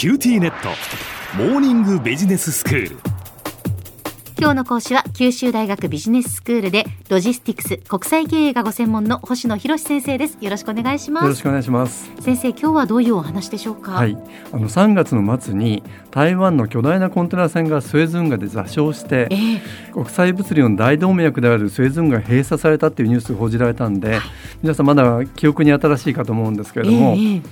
[0.00, 0.70] QTnet。
[1.36, 2.96] モーニングビジネススクール。
[4.38, 10.38] 今日の講師は九州大学ビジネススクールでロジスティクス国際経営がご専門の星野博先生です。
[10.40, 11.24] よろしくお願いします。
[11.24, 12.10] よろしくお願いします。
[12.18, 13.90] 先生今日はどういうお話でしょうか？
[13.90, 14.16] はい。
[14.52, 24.18] あの3月の末に台湾の巨大なコンテナ船がスエズ運河で座礁してえー、国際物流の大動脈であるスエズ運河が閉鎖されたっていうニュースが報じられたんで、
[24.62, 27.42] 皆さんまだ記憶に新しいかと思うんですけれども、えー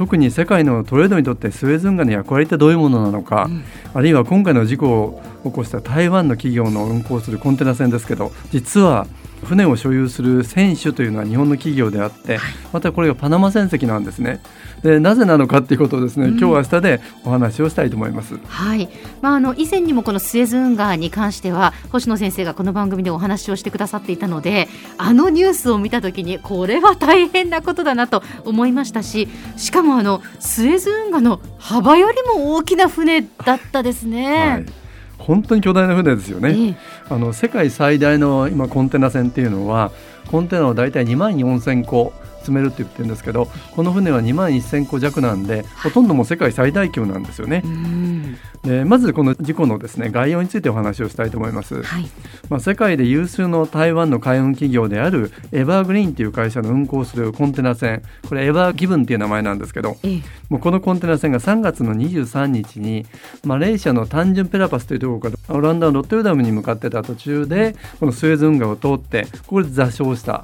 [0.00, 3.62] 特に世界のトレードにとってスエズ運河の役割ってどういうものなのか、うん。
[3.92, 9.06] あるいは今回の事故を起こした台湾の企業の運航するコンテナ船ですけど実は
[9.44, 12.38] 船を所有する船主というのは日本の企業であって、
[12.72, 14.40] またこれがパナマ船籍なんですね。
[14.82, 18.38] でなぜなのかっていうことをですね、うん今日明日でお話をしたいと思います。
[18.46, 18.88] はい、
[19.20, 34.89] まあ、あの以前にもこのスエズ運河に関しては星野先生がこの番組でお話をしてくださっていたのであのニュースを見た時にこれは大変なことだなと思いましたししかもあのスエズ運河の幅よりも大きな船だったですはねい。
[35.20, 36.54] 本当に巨大な船ですよね。
[36.56, 36.74] ええ
[37.08, 39.90] あの世界最大の今コンテナ船っていうのは
[40.30, 42.12] コンテナを大体2万4000個
[42.50, 47.68] 積めるって言ってるんですけどこの船は2万1000個弱なんでほとんどもう世界最大級なんですよねう。
[47.68, 51.82] んでまずこの事故のですね概要についてお話をしたいと思います。
[51.82, 52.10] はい
[52.50, 63.06] まあ、世界で有数の台湾の海運企業であるエバーグリーンという会社の運航するコンテナ船これエバーギブンっていう名前なんですけどええもうこのコンテナ船が3月の23日に
[63.44, 70.42] マレーシアのタンジュンペラパスというところからオランダのロッテルダムに向かってた途中でこのスエズ運河を通ってここで座礁した。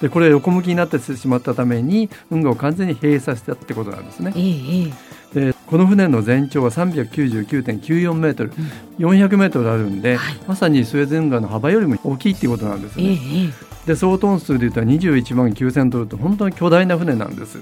[0.00, 4.32] でこれ横向きになってしまったために運河を完全に閉鎖したってことなんですね。
[5.34, 8.52] でこの船の全長は399.94メートル、
[8.98, 13.12] 400メートルあるんで、はいまさにスエズ運河の幅よりも大きいっていうことなんですええね。
[13.12, 17.58] ええで総トン数で言ったら21万9000トルと本当に巨大な船なんです。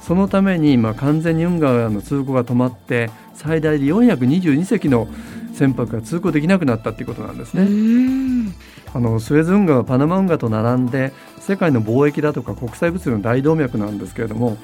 [0.00, 5.06] そのために今完全に運河の通行が止まって最大で422隻の
[5.54, 7.64] 船舶が通行できなくなったっていうことなんですうね。
[7.66, 8.54] ん
[8.92, 14.56] あのスエズ運河はパナマ運河と並んで世界の貿易だとか国際物流の大動脈なんですけれども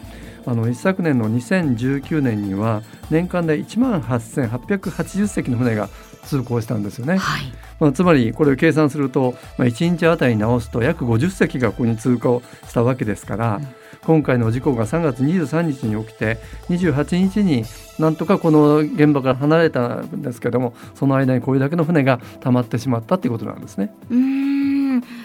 [0.46, 5.88] あの一昨年の2019年には年間で1万8880隻の船が
[6.24, 7.16] 通行したんですよね。
[7.16, 12.28] はいまあ、つまりこれを計算すると、まあ、1日あたりに直すと約50隻がここに通過
[12.68, 13.66] したわけですから、うん
[14.04, 16.38] 今回の事故が3月23日に起きて
[16.68, 17.64] 28日に
[17.98, 23.94] なんとかこの現場から離れたんですけどもその間にこれだけの船が溜まってしまったっていうことなんですね。
[24.10, 24.60] うーん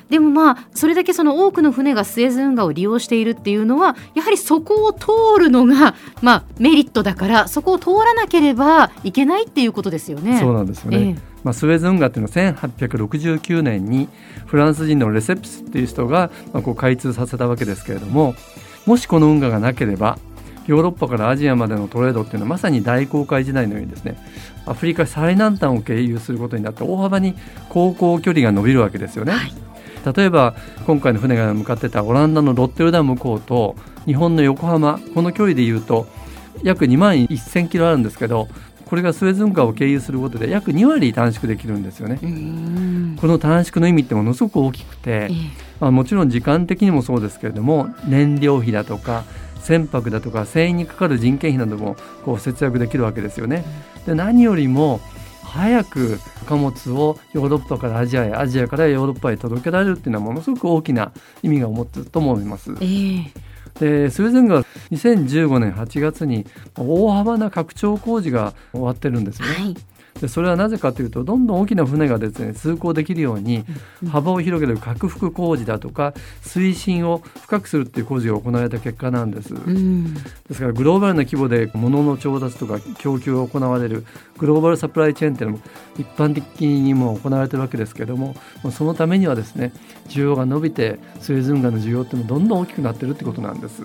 [0.09, 5.07] でもまあそれだけその多くの船がスエズ運河を利用しているっていうのはやはりそこを通
[5.39, 10.39] るのがまあメリットだからそこを通らなければいけないっていうことですよね。
[10.39, 10.97] そうなんですよね。
[10.97, 14.09] ええまあ、スエズ運河っていうのは1869年に
[14.47, 18.33] フランス人のレセプスっていう人がまあこう開通させたわけですけれども
[18.85, 20.17] もしこの運河がなければ
[20.67, 24.17] ヨーロッパからアジアまでのトレードっていうのはまさに大航海時代のようにですね
[24.65, 27.35] アフリカ最南端を経由することになって大幅に
[27.69, 29.33] 航行距離が伸びるわけですよね。
[29.33, 29.53] はい
[30.13, 30.53] 例えば
[30.85, 33.75] 今回の船が向かってたオランダのロッテルダム港と
[34.05, 36.05] 日本の横浜この距離でいうと
[36.61, 38.47] 約2万1000キロあるんですけど
[38.85, 42.19] これがスエズ運河を経由することで約2割短縮できるんですよね。
[43.19, 49.23] この短縮の意味ってものすごく大きくてえ、えまあ、もちろん時間的にもそうですけれども燃料費だとか
[49.59, 53.65] 船舶だとか船員にかかる人件費などもこう節約できるわけですよね。
[54.05, 54.99] で何よりも
[55.43, 62.71] 早く貨物をヨーロッパからアジアへアジアからヨーロッパへ届けられるっていうのはものすごく大きな意味が持ってると思います。
[62.81, 63.45] ええ
[63.79, 66.45] でスウェーデンが2015年8月に
[66.77, 69.53] 大幅な拡張工事が終わってるんですよね。
[69.55, 69.75] はい
[70.21, 73.65] でそれはなぜかというとどんどん大きな船がですね通行できるように
[74.01, 79.53] うん幅を広げる拡幅工事だとか推進を深くするっていう工事が行われた結果なんです。
[79.53, 80.21] うんで
[80.53, 84.05] すからグローバルな規模で物の調達とか供給が行われる
[84.37, 85.63] グローバルサプライチェーンっていうのも
[85.97, 89.73] 一般的にも行われてるわけですけどもまあそのためにはですね
[90.07, 93.81] 需要が伸びてスエズ運河の需要っていうのもどんどん大きくなってるってことなんです。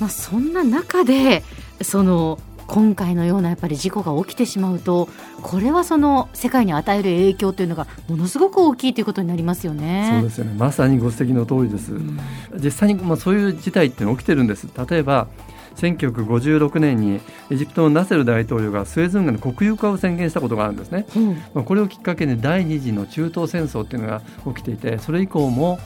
[0.00, 1.42] まあ、そんな中で
[1.82, 5.08] その今回のようなやっぱり事故が起きてしまうと
[5.42, 10.10] これはその世界に与える影響というのがものすごく大きいということになりますよね。
[10.12, 11.94] そうですよねまさにご指摘の通りです。
[11.94, 12.20] うん
[12.62, 14.68] 実際にまあそういう事態って起きてるんです。
[14.88, 15.28] 例えば
[15.76, 17.20] 1956年に
[17.50, 21.06] エジプトのナセル大統領がスエズ運河の国有化を宣言したことがあるんですね。
[21.16, 25.78] うんまあ、これをきっかけに第二次の中東戦争っていうのが起きていてそれ以降も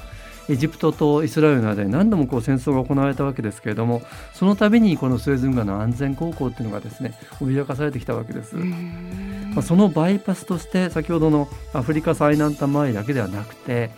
[0.52, 4.02] エジプトとイスラエルの間に何度もこう戦争が行われたわけですけれども
[4.34, 8.54] その度にこのスエズ運河の安全航行っていうのがですね脅かされてきたわけです。
[8.56, 13.90] まあ、そのバイパスとして先ほどのアフリカ最南端周りだけではなくて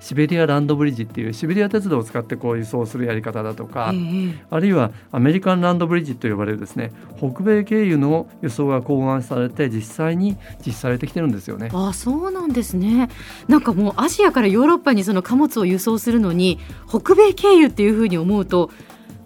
[0.00, 11.70] シベリアランドブリッジっていうシベリア鉄道を使ってこう輸送するやり方だとか、ええあるいはアメリカンランドブリッジと呼ばれるですね北米経由の輸送が考案されて実際に実施されてきてるんですよね。
[11.72, 13.08] あそうなんですね
[13.48, 16.58] なんかもうアジアからヨーロッパにその貨物を輸送するのに
[16.88, 18.70] 北米経由っていうふうに思うと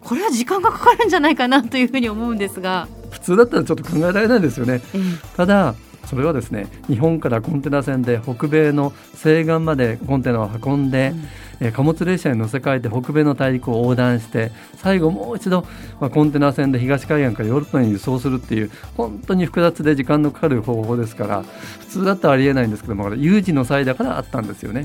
[0.04, 4.82] これは時間がかかるんじゃないかなというふうに思うんですが、普通だったらちょっと考えられないですよね。
[4.94, 5.00] ええ
[5.36, 5.74] ただ
[6.06, 11.12] それはですね日本からコンテナ船で北米の西岸までコンテナを運んで、
[11.60, 15.66] えー貨物列車に乗せ替えて北米の大陸を横断して最後もう一度、
[16.00, 24.84] まあ、コンテナ船で東海岸からヨーロッパに輸送するっていう本当に複雑で時間のかかる方法ですから普通だったらありえないんですけども有事の際だからあったんですよね。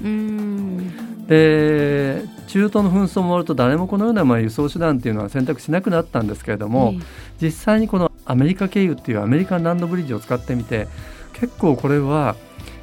[1.27, 6.99] で中東の紛争も終わると誰もこのようなまあ輸送手段っていうのは選択しなくなったんですけれども、え。
[7.39, 10.87] 実際にこのアメリカ経由っていうアメリカンランドブリッジを使ってみて
[11.33, 12.35] 結構これは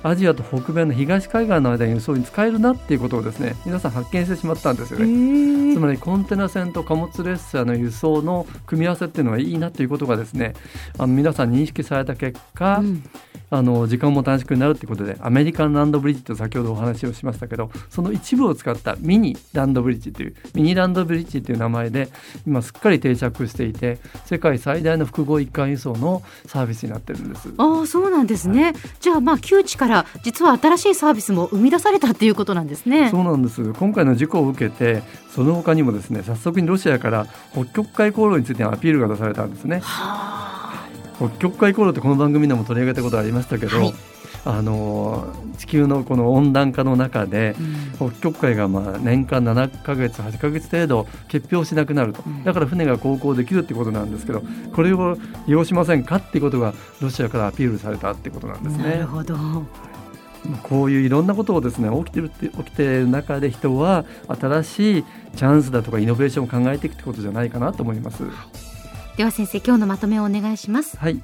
[0.02, 5.72] アジアと北米の東海岸の間に輸送に使えるなっていうことをですね皆さん発見してしまったんですよえね。
[5.72, 10.54] えつまりコンテナ船と貨物列車の輸送の組み合わせっていうのはいいなということがですね
[10.98, 13.04] あの皆さん認識された結果、うん
[13.50, 22.08] あの時間も短縮になるということでアメリカンランドブリッジと先ほどお話をしましたけどその一部を使ったミニランドブリッジというミニランドブリッジという名前で
[22.46, 27.52] 今すっかり定着していて世界最大の複合一貫輸送のサービスになってるんです。
[27.56, 33.10] ああそうなんですね、じゃあまあ窮地から実は新しいサービスも生み出されたっていうことなんですね。
[33.10, 39.81] そうなんです今回の事故を受けてその他にもですね早速にロシアから北極海航路についてのアピールが出されたんですね。
[39.82, 40.35] はあ
[41.18, 43.94] 北極海航路ってこの番組でも取り上げたことありましたけど、はい
[44.46, 45.26] あの
[45.58, 47.56] 地球のこの温暖化の中で
[47.98, 54.42] うん北極海がまあ年間7ヶ月8ヶ月程度結氷しなくなるとうんだから船が航行できるってことなんですけど
[54.72, 55.16] これを
[55.46, 59.06] 利用しませんかっていうことがロシアからアピールされたってことなんですねなる。
[59.06, 59.36] ほど。
[60.62, 65.04] こういういろんなことをですね起きてるって起きている中で人は新しい
[65.34, 68.22] チャンスだとかイノベーションを考えていくってことじゃないかなと思います。
[69.16, 70.98] では先生今日のまとめをお願いします。
[70.98, 71.18] はい。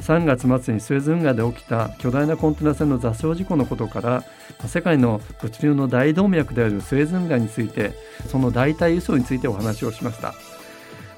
[0.00, 4.24] 3月末にスエズ運河で起きた巨大なコンテナ船の座礁事故のことから
[4.66, 7.92] 世界の物流の大動脈であるスエズ運河について
[8.28, 10.34] その代替輸送についてお話をしました。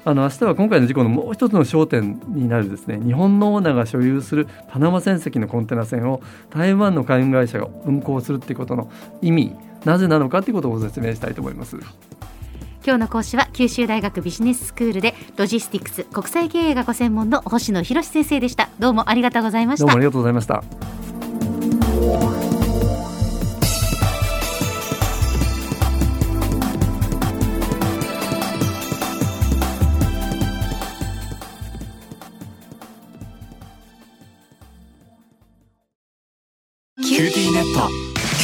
[0.03, 6.21] あの明日は今回の事故のもう一つの焦点になるですね日本のオーナーが所有するパナマ船籍のコンテナ船を
[6.51, 8.91] 台湾の海運会社が運航するっていうことの
[9.23, 11.77] 意味なぜなのかということをご説明したいと思います。
[12.85, 18.69] 今日の講師は九州大学ビジネススクールでロジスティクス国際経営がご専門の星野博先生でした。
[18.77, 19.99] どうもありがとうございましたどうもあ。
[19.99, 20.63] りがとうございました
[37.01, 38.04] QTnet